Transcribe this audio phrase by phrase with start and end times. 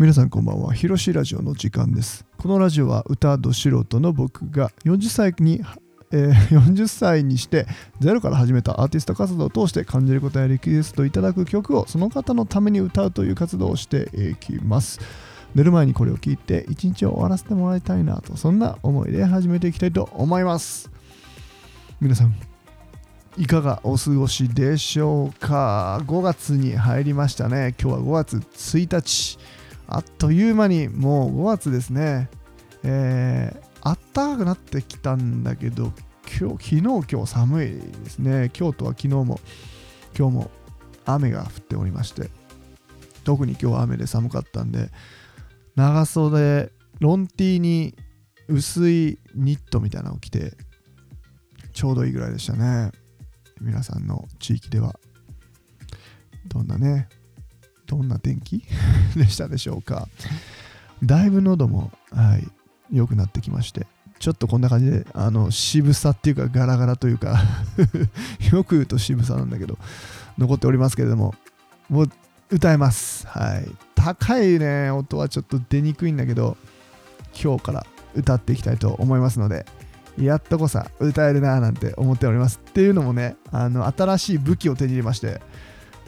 [0.00, 0.72] 皆さんこんばんは。
[0.72, 2.24] ひろしラジオの時間です。
[2.38, 5.60] このラジオは歌ど素人の僕が40歳に、
[6.10, 7.66] えー 40歳にして
[7.98, 15.00] ゼロから始めたアーティスト活動を通して感じることやリクエストいただく曲をその方のために歌うという活動をしていきます。
[15.54, 20.90] 寝る前にこれを聞いて一日を終わらせてもらいたいなとそんな思いで始めていきたいと思います。
[22.00, 22.34] 皆さん
[23.36, 27.74] いかがお過ごしでしょうか ?5 月に入りましたね。
[27.78, 29.59] 今日は5月1日。
[29.90, 32.30] あっという間にもう5月ですね。
[32.84, 35.92] えー、あったかくなってきたんだけど、
[36.38, 37.66] 今日、昨日、今日寒い
[38.04, 38.50] ですね。
[38.52, 39.40] 京都は昨日も、
[40.16, 40.50] 今日も
[41.04, 42.30] 雨が降っておりまして、
[43.24, 44.90] 特に今日は雨で寒かったんで、
[45.74, 47.96] 長袖、ロンティーに
[48.48, 50.52] 薄いニットみたいなのを着て、
[51.72, 52.92] ちょうどいいぐらいでしたね。
[53.60, 54.98] 皆さんの地域では、
[56.46, 57.08] どんなね、
[57.90, 58.62] どんな天気？
[59.16, 60.06] でしたでしょうか。
[61.02, 62.46] だいぶ喉も、はい、
[62.92, 63.88] 良くなってきまして、
[64.20, 67.42] ちょっとこんな感じで、あの、渋さっていうか、ガラガラというか
[68.52, 69.76] よく言うと渋さなんだけど、
[70.38, 71.34] 残っておりますけれども、
[71.88, 72.10] もう
[72.50, 73.26] 歌えます。
[73.26, 73.68] はい。
[73.96, 76.56] 高いね、音はちょっと出にくいんだけど、
[77.42, 79.66] 今日から歌っていきたいと思いますので、
[80.16, 82.60] やっとこさ歌えるなーなんて思っております。
[82.64, 85.40] っていうのもね、あの新しい武器を手に入れまして、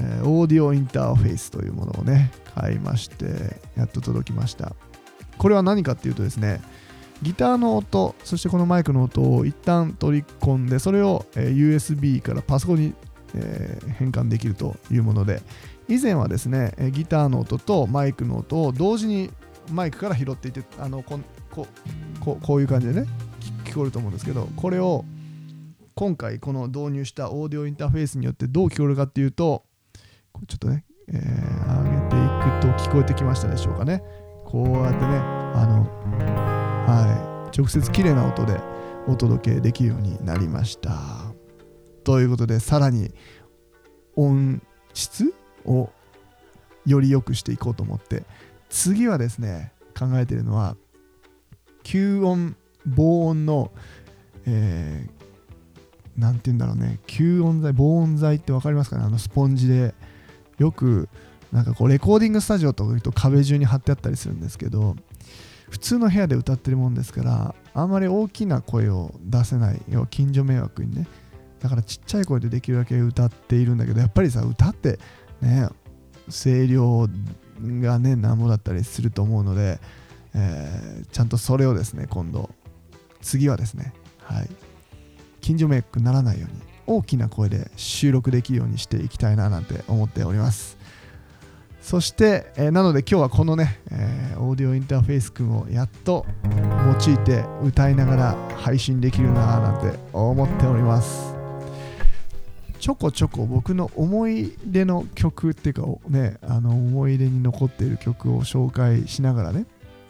[0.03, 4.75] えオーディオインターフェースというものをね、買いまして、やっと届きました。
[5.39, 6.61] これは何かっていうとですね、
[7.23, 12.95] ギターの音、そしてこのマイクの音を一旦取り込んで、それを、え USB からパソコンに、
[13.35, 15.41] え変換できるというもので、
[15.89, 19.31] 以前はですね、ギターの音とマイクの音を同時に
[19.71, 21.67] マイクから拾っていて、あのここ
[22.21, 23.07] ここういう感じでね、
[23.65, 25.05] 聞こえると思うんですけど、これを
[25.95, 29.65] 今回この導入したオーディオインターフェースによってどう聞こえるかっていうと、
[30.47, 32.29] ちょっとね、えー上げてい
[32.61, 34.03] くと聞こえてきましたでしょうかね。
[34.45, 35.83] こうやってね、あの、
[36.87, 38.61] はい、直接綺麗な音で
[39.09, 40.93] お届けできるようになりました。
[42.05, 43.15] ということで、さらに
[44.17, 44.63] 音
[44.93, 45.33] 質
[45.65, 45.91] を
[46.85, 48.25] より良くしていこうと思って、
[48.69, 50.77] 次はですね、考えているのは、
[51.85, 53.71] 吸音、防音の、
[54.47, 55.23] えー
[56.21, 59.05] なんて言うんだろうね、吸音材、防音材って分かりますかね？
[59.07, 59.95] あのスポンジで、
[60.63, 61.09] よく、
[61.53, 64.97] なんかこう、レコーディングスタジオとか行くと壁中に貼ってあったりするんですけど、
[65.69, 71.07] 普通の部屋で歌ってるもんですから、あんまり大きな声を出せない、要は近所迷惑にね。
[71.61, 74.99] だからちっちゃい声でできるだけ歌っているんだけど、やっぱりさ、歌って
[75.41, 75.69] ね、
[76.29, 77.09] 声量
[77.61, 79.81] がね、なんぼだったりすると思うので、
[80.35, 82.51] えーちゃんとそれをですね、今度、
[83.21, 84.49] 次はですね、はい、
[85.41, 90.79] 近所迷惑にならないように大きな声で収録できるようにしていきたいななんて思っております。
[91.81, 96.27] そして、えーなので今日はこのね、えーオーディオインターフェース君をやっと
[97.07, 101.33] 用いて歌いながら配信できるななんて思っております。
[102.83, 109.67] ちょこちょこ僕の思い出の曲っていうかねあの思い出に残っている曲を紹介しながらね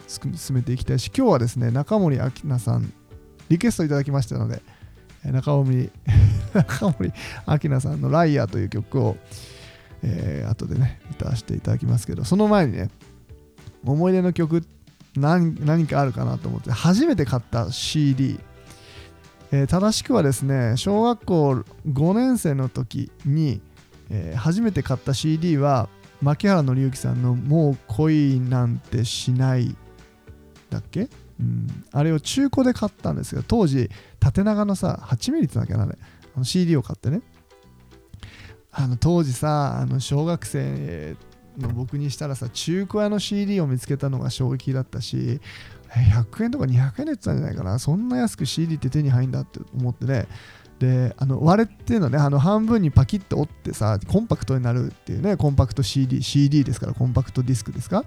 [0.09, 2.91] 進めていきたいし今日はですね中森明菜さん
[3.51, 4.63] リクエストいただきましたので
[5.23, 5.91] えー中森
[6.55, 7.13] 中森
[7.47, 9.17] 明菜さんの「ライアー」という曲を、
[10.03, 12.91] えー後でね歌わせていただきますけどその前にね
[13.85, 14.65] 思い出の曲
[15.17, 18.39] 何何かあるかなと思って初めて買った CD、
[19.53, 21.51] えー正しくはですね小学校
[21.89, 23.61] 5年生の時に、
[24.11, 25.89] えー初めて買った CD は
[26.21, 29.77] 牧原紀之さんの「もう恋なんてしない」
[30.71, 31.09] だっけ？
[31.41, 35.99] うん、あれを中古で買ったんですけど当時縦長のさ8ミリってだっけなあれ。
[36.43, 37.23] CD を買ってね。
[38.71, 41.15] あの当時さあの小学生
[41.59, 45.41] の僕にしたらさ中古屋の CD を見つけたのが衝撃だったし
[45.91, 47.79] 100円とか200円で言ってたんじゃないかな。
[47.79, 50.27] そんな安く CD って手に入るんだって思ってね。
[50.79, 52.19] であの割れっていうのはね。
[52.19, 55.37] あの半分にパキッと折ってさコンパクトになるっていうね。
[55.37, 58.05] コンパクト CD CD ですからコンパクトディスクですか。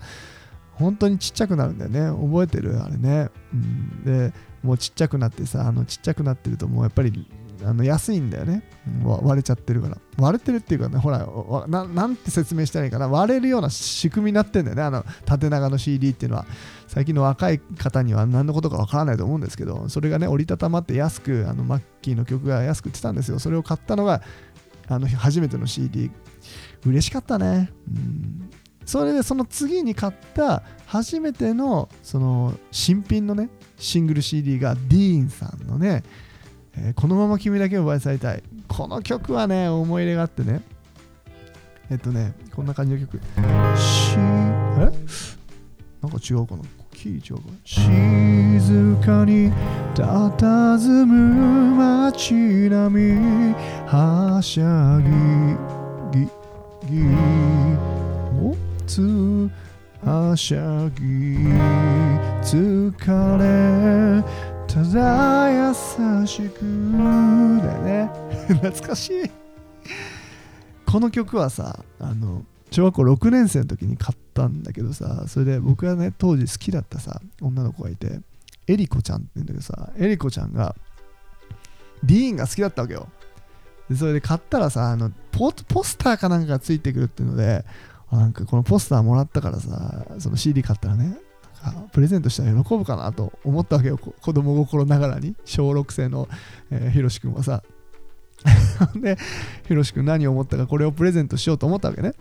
[0.74, 2.10] 本当にちっちゃくなるんだよね。
[2.10, 2.82] 覚えてる？
[2.82, 4.34] あれね、うん、で
[4.64, 7.28] もうちっちゃくなってさあのちっちゃくなってるともうやっぱり
[7.64, 8.64] あの安いんだよね、
[9.04, 9.98] 割れちゃってるから。
[10.18, 11.28] 割れてるっていうかねほら
[11.68, 13.08] ななんて説明したらいいかな。
[13.08, 14.84] 割れるような仕組みになってんだよね。
[14.84, 16.46] あの縦長の CD っていうのは。
[16.88, 23.40] 最近の若い方には何のことかわからないと思うんですけどそれがね折りたたまって安くあのマッキーの曲が安く売ってたんですよ。
[23.40, 24.22] それを買ったのが
[24.88, 26.12] あの初めての CD
[26.86, 28.50] 嬉しかったね、うん。
[28.86, 36.04] それでその次に買った初めてのその新品のねシングル CD がディーンさんのね、
[36.78, 38.44] えーこのまま君だけを奪い去りたい。
[38.68, 40.62] この曲はね思い入れがあってね。
[41.90, 43.18] えっとねこんな感じの曲。
[43.78, 44.88] しあれ
[46.10, 46.64] か違うかな？
[46.92, 47.54] キー違うかな？
[47.66, 49.52] 静かに
[49.96, 52.34] 佇む街
[52.70, 53.56] 並み
[53.88, 55.10] はしゃぎ
[56.20, 56.26] ぎ
[56.92, 56.94] ぎ
[58.40, 58.56] お？
[58.86, 59.50] つ
[60.04, 61.04] はしゃぎ
[62.44, 64.24] 疲れ
[64.76, 65.74] ただ優
[66.28, 68.10] しくだよね。
[68.60, 69.32] 懐かしい。
[70.86, 78.20] この曲はさあの小学校6年生の時に買ったんだけどさそれで僕がね当時好きだったさ女の子がいて
[78.68, 80.76] エリコちゃんって言うんだけどさエリコちゃんが
[82.04, 83.08] ディーンが好きだったわけよ。
[83.90, 87.64] でそれで買ったらさあのポポスターかなんかがついてくるっていうので
[88.12, 91.18] なんかこのポスターもらったからさその CD 買ったらね
[91.64, 93.98] あプレゼントしたら喜ぶかなと思ったわけよ。
[93.98, 95.36] 子供心ながらに。
[95.46, 96.28] 小6生の、
[96.72, 97.64] え、ひろしくんはさ。
[98.96, 99.18] で
[99.68, 102.14] ひろしくん何を思ったかこれをプレゼントしようと思ったわけね。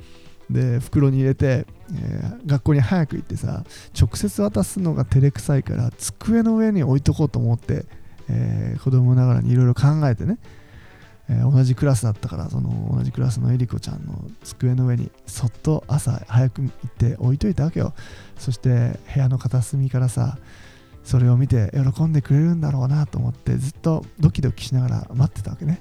[0.51, 3.65] で袋に入れて、えー、学校に早く行ってさ
[3.99, 7.87] 直接渡すのが照れくさいから机の上に置いとこうと思って、
[8.29, 10.39] えー、子供ながらにいろいろ考えてね、
[11.29, 17.95] えー、同じクラスだったからその同じクラスのえりこちゃんの机の上にそっと朝早く行って置いといたわけよ。
[18.39, 20.39] そして部屋の片隅からさ
[21.03, 25.81] それを見て喜んでくれるんだろうなと思ってずっとドキドキしながら待ってたわけね。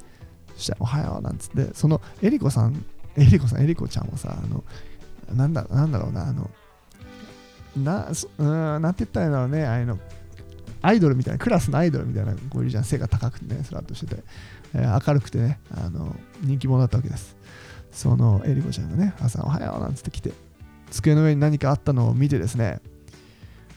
[0.56, 2.86] そしたらおはようなんつってそのえりこさん
[3.16, 4.64] えりこさん、えりこちゃんもさ、あの、
[5.36, 6.50] なんだなんだろうな、あの、
[7.78, 8.08] な、
[8.38, 10.00] うん、なんて言ったらいいんだろうね、あの、
[10.82, 14.24] アイドルみたいな、クラスのアイドルみたいな子いるじゃん、背が高くてね、スラッとしてて、
[14.74, 17.36] え、明るくてね、あの、人気者だったわけです。
[17.92, 20.34] そのえりこちゃんがね、朝おはようなんつって来て、
[20.90, 22.80] 机の上に何かあったのを見てですね、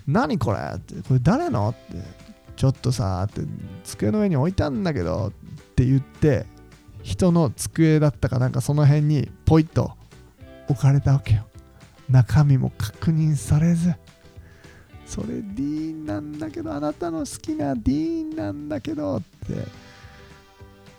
[0.06, 0.58] 何これ？
[0.76, 1.68] って、これ誰の？
[1.68, 2.02] って、
[2.56, 3.42] ちょっとさ、って、
[3.84, 5.32] 机の上に置いたんだけどっ
[5.74, 6.46] て言って、
[7.02, 9.92] 人の机だったかなんかその辺にポイッと
[10.68, 11.46] 置かれたわけよ。
[12.08, 13.94] 中身も確認されず。
[15.06, 19.54] それディーンなんだけどあなたの好きなディーンなんだけどって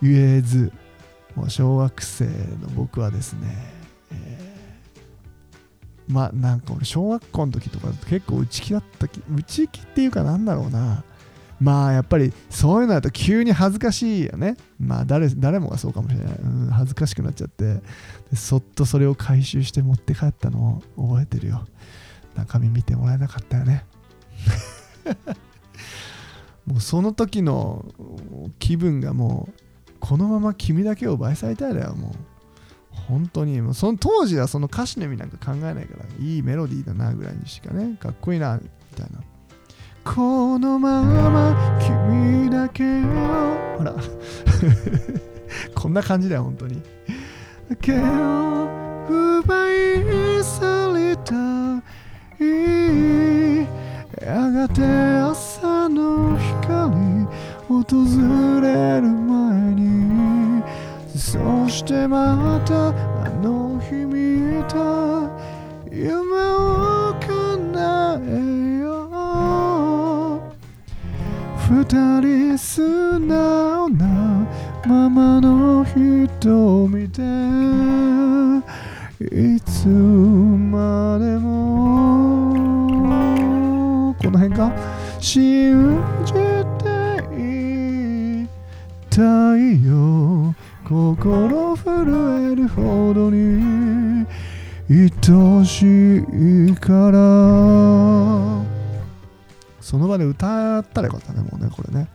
[0.02, 0.72] 言えず
[1.36, 3.48] もう小学生の僕はですね、
[4.12, 11.04] えー、まあなんか俺小学校の時とかだと結構内気だった内気っていうかなんだろうな
[11.60, 14.58] まあやっぱりそういうのだと急に恥ずかしいよね。
[14.80, 16.36] まあ誰誰もがそうかもしれない。
[16.38, 17.82] うん、恥ずかしくなっちゃって
[18.36, 21.66] そっとそれを回収して持って帰ったのを覚えてるよ。
[22.36, 23.86] 中身見てもらえなかったよね。
[26.68, 27.86] もうその時の
[28.60, 29.67] 気分がもう
[30.08, 32.12] このまま君だけを奪い去りたいだよもう
[32.92, 39.20] 本当にもうその当時はその歌詞の意味なんか考えないからいいメロディーだなぐらいにしかねかっこいいなみたいな。
[40.06, 43.94] このまま君だけをほら。
[45.76, 46.82] こんな感じだよ本当に。
[47.82, 48.70] けを
[49.10, 51.36] 奪い去りた
[52.42, 53.68] い。
[54.26, 56.57] やがて朝の光
[57.68, 57.84] 訪
[58.62, 60.64] れる前に
[61.16, 62.94] そしてまたあ
[63.42, 64.76] の日見た
[65.92, 68.30] 夢を叶え
[68.80, 68.88] よ
[70.36, 70.42] う。
[71.70, 71.84] 二
[72.22, 74.48] 人素直な
[74.88, 77.22] ままの瞳で
[79.56, 82.56] いつまでも
[84.18, 84.72] この辺か？
[89.18, 90.54] たいよ
[90.88, 94.28] 心震えるほどに
[94.88, 97.18] 愛しいから
[99.82, 102.10] その場で歌ったらよかったね、もうね、これね。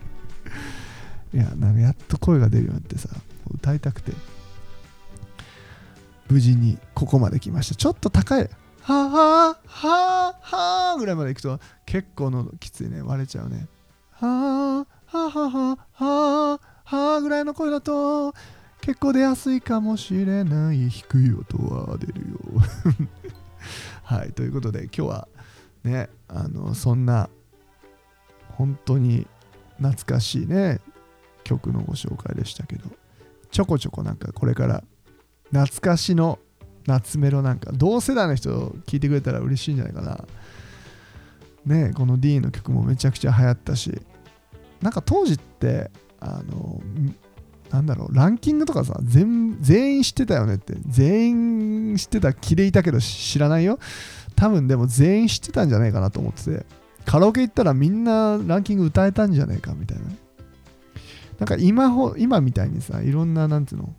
[1.34, 3.10] いや、なんかやっと声が出るようになってさ、
[3.52, 4.12] 歌いたくて、
[6.30, 7.74] 無事にここまで来ました。
[7.74, 8.48] ちょっと高い、
[8.80, 13.66] はあはあははぐらいまで行くと結構のきついね、割れちゃうね。
[14.12, 15.78] はあははは
[17.42, 18.34] いの声だと
[18.80, 20.88] 結構出やすいかもしれない。
[20.88, 22.38] 低い音は出るよ。
[24.02, 25.28] はい、ということで今日は
[25.84, 27.28] ねあのそんな
[28.56, 29.26] 本当に
[29.76, 30.80] 懐かしいね
[31.44, 32.84] 曲のご紹介でしたけど
[33.50, 34.84] ちょこちょこなんかこれから
[35.50, 36.38] 懐かしの
[36.86, 38.50] 夏メロなんか同世代の人
[38.86, 40.24] 聞いてくれたら嬉しいんじゃないかな。
[41.64, 44.02] ねこの D の曲もめちゃくちゃ流行ったし
[44.80, 46.80] なんか当時ってあの
[47.72, 49.56] なんだろうランキングとかさ全
[49.96, 51.30] 員知ってたよねって全
[51.92, 53.78] 員知ってた気でいたけど知らないよ
[54.36, 56.66] 多分でも全員知ってたんじゃないかなと思ってて、
[57.04, 60.04] カラオケ行ったらみんなランキング歌えたんじゃないかみたいな。
[61.38, 63.94] なんか今ほ今みたいにさ、いろんな、なんていうの、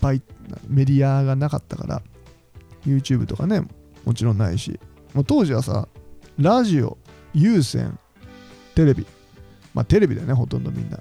[0.00, 0.22] バイ
[0.68, 2.02] メディアがなかったから、
[2.86, 3.62] YouTube とかね、
[4.04, 4.80] もちろんないし、
[5.14, 5.88] もう当時はさ
[6.38, 6.96] ラジオ
[7.34, 7.98] 有線
[8.74, 9.06] テレビ
[9.74, 10.98] まあテレビだよねほとんどみんな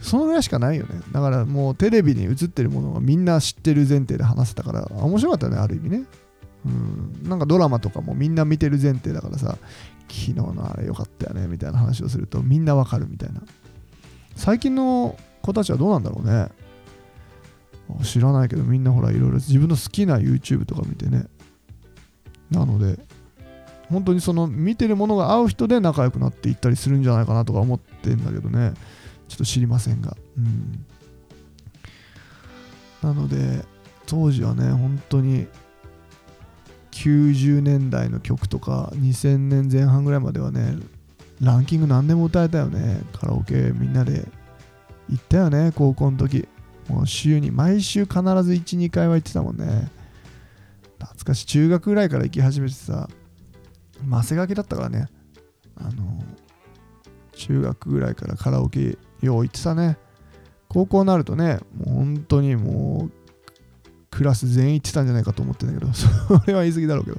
[0.00, 1.00] そのぐらいしかないよね。
[1.12, 6.04] だからもうテレビに映ってるものがみんな知ってる前提で話せたから面白かったねある意味ね。
[6.64, 7.28] うん。
[7.28, 9.58] なんかドラマとかもみんな見てる前提だからさ
[10.08, 13.42] 昨日のあれ良かったよねみたいな話をするとみんなわかるみたいな。
[14.36, 16.48] 最近の子たちはどうなんだろうね。
[18.04, 21.26] 知らないけどみんなほらいろいろ自分の好きな YouTube とか見てね。
[22.50, 22.98] なので
[23.90, 28.72] 本当にその見てるものが合う人で仲良くなっていったりするんじゃないかなとか思ってんだけどね。
[29.30, 30.16] ちょっと知りませんが。
[30.36, 30.84] うん。
[33.02, 33.64] なので
[34.06, 35.46] 当時はね本当に
[36.90, 40.76] 90年代の曲とか2000年前半ぐらいまではね
[41.40, 43.02] ランキング何でも歌えたよね。
[43.12, 44.26] カラオケみんなで。
[45.08, 46.48] 行ったよね高校の時。
[46.88, 49.90] もう週に毎週必ず12回は行ってたもんね。
[50.98, 51.46] 懐かしい。
[51.46, 53.08] 中学ぐらいから行き始めてさ
[54.04, 55.08] マセガキだったからね。
[55.76, 56.22] あの
[57.32, 59.96] 中学ぐらいからカラオケよう行ってたね。
[60.68, 63.12] 高校になるとねもう本当にもう
[64.10, 66.06] クラス全員行ってたんじゃないかと思ってんだけど そ
[66.46, 67.18] れは言い過ぎだろうけど。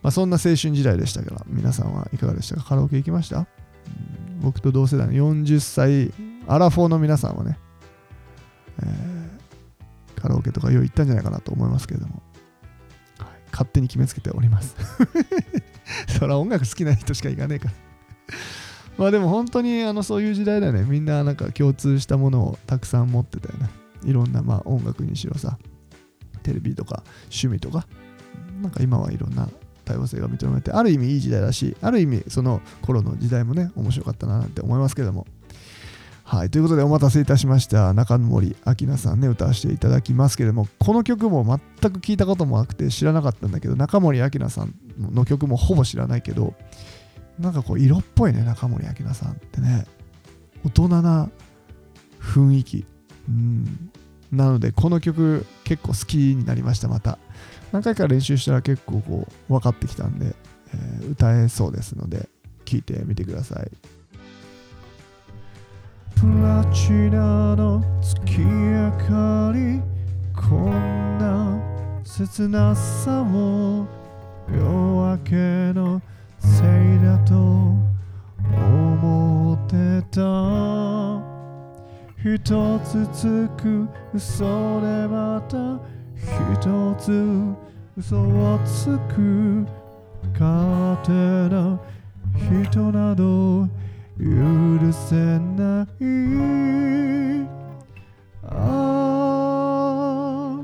[0.00, 2.62] まあそんな青春時代でしたから皆さんはいかがでしたか？
[2.62, 3.46] カラオケ行きました？
[4.40, 6.12] 僕と同世代の40歳
[6.46, 7.58] アラフォーの皆さんはね、
[8.80, 12.22] えー、カラオケとかよう行ったんじゃないかなと思いますけれども、
[13.18, 14.76] はい、勝手に決めつけております。
[16.16, 17.74] そら音楽好きな人しか行かねえから。
[18.98, 23.70] まあでも本当にあのそういう時代だよねみんななんか共通したものをたくさん持ってたよね
[24.04, 25.58] いろんなまあ音楽にしろさ
[26.42, 27.86] テレビとか趣味とか
[28.60, 29.48] なんか今はいろんな
[29.84, 35.26] 多様性が認められてある意味いい時代だしある意味その頃の時代もね面白かったななんて思いますけども
[36.28, 36.50] はい。
[36.50, 37.94] ということで、お待たせいたしました。
[37.94, 41.42] 中森明菜さんね、歌わせていただきますけれども、この曲も
[41.80, 46.52] 全く聞いたこともなくて知らなかったんだけど、中森明菜さんの曲もほぼ知らないけど、
[47.38, 49.86] なんかこう、色っぽいね、中森明菜さんってね。
[50.64, 51.30] 大人な
[52.20, 52.84] 雰囲気。
[53.28, 53.90] うん。
[54.32, 57.18] なので、この曲結構好きになりました、また。
[57.72, 60.34] 何回か練習したら結構こう、分かってきたんで、
[60.74, 62.28] えー、歌えそうですので、
[62.64, 63.70] 聴いてみてください。
[66.14, 69.80] プラチナの月明かり
[70.34, 73.86] こんな切なさを
[82.34, 84.44] 一つつく嘘
[84.82, 85.56] でまた
[86.52, 87.54] 一つ
[87.96, 89.66] 嘘をつく
[90.38, 91.10] 勝手
[91.48, 91.80] な
[92.70, 93.66] 人など
[94.18, 97.46] 許せない。
[98.44, 98.54] あ
[100.50, 100.62] あ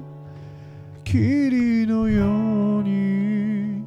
[1.02, 3.84] 霧のように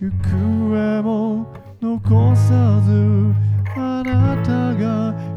[0.00, 1.46] 行方も
[1.80, 3.34] 残さず
[3.76, 5.33] あなたが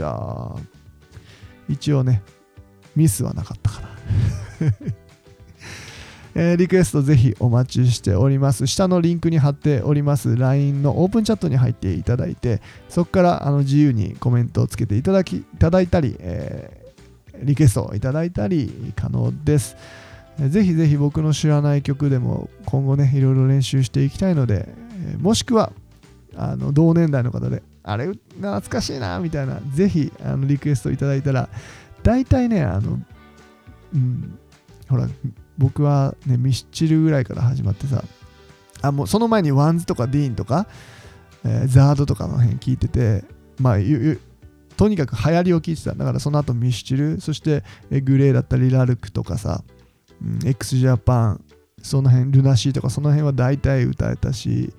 [0.00, 0.56] した
[1.68, 2.22] 一応ね
[2.96, 3.88] ミスはなかったかな
[6.32, 8.68] えー、リクエストぜひお待ちしております。
[8.68, 19.76] 下のリンクに貼っております LINE のオープンチャットに入っていただいて、そこからあの自由にコメントをつけていただきいただいたり、えー、リクエストをいただいたり可能です。
[20.38, 24.68] ぜひぜひ僕の知らない曲でも今後ね、いろいろ練習していきたいので、
[25.12, 25.72] えもしくは
[26.36, 31.48] あの同年代の方で、あれ懐かしいなみたいな、ぜひあのリクエストいただいたら、
[32.02, 32.98] 大体ね、あの、
[33.94, 34.38] うん、
[34.88, 35.08] ほら、
[35.58, 38.02] 僕はね、ミスチルぐらいから始まってさ、
[38.82, 40.66] あ、もうその前に WANDS とか DEEN とか、
[41.44, 43.24] えー、 ZARD とかの辺聞いてて、
[43.58, 43.76] まあ、
[44.76, 45.94] とにかく流行りを聞いてた。
[45.94, 49.62] だからその後ミスチル、そして GLAY だったりラルクとかさ、
[50.22, 51.44] うん、x ジャパン、
[51.82, 54.72] その辺、ルナシーとかその辺は大体歌えたし、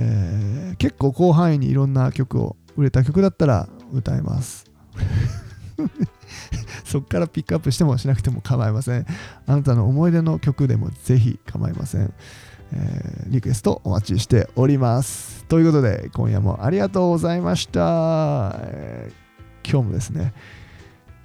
[0.00, 4.64] えー、結構広範囲にいろんな曲を、売れた曲だったら歌えます。
[6.84, 9.06] そこからピックアップしてもしなくても構いません。
[9.46, 12.12] あなたの思い出の曲でもぜひ構いません。
[12.72, 15.44] えー、リクエストお待ちしております。
[15.46, 18.56] ということで、今夜もありがとうございました。
[18.60, 19.28] えー、
[19.68, 20.32] 今日もですね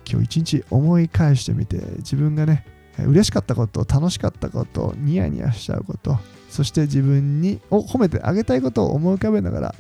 [0.10, 2.66] 今日一日思い返してみて自分がね
[3.00, 6.20] 嬉しかったこと楽しかったことニヤニヤしちゃうこと
[6.54, 9.76] そして自分にを褒めてあげたいことを思い浮かべながら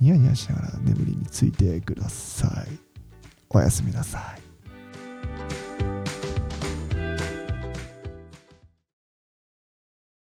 [0.00, 2.78] ニヤニヤしながら眠りについてください。
[3.50, 4.47] おやすみなさい。